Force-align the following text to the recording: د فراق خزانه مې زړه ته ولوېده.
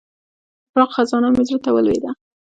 د 0.03 0.03
فراق 0.71 0.91
خزانه 0.95 1.29
مې 1.35 1.43
زړه 1.47 1.59
ته 1.65 1.69
ولوېده. 1.71 2.09